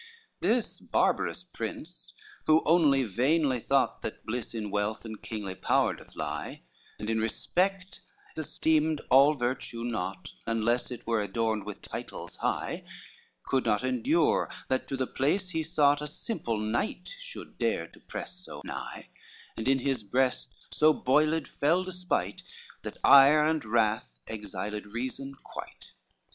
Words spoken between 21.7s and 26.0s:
despite, That ire and wrath exiled reason quite.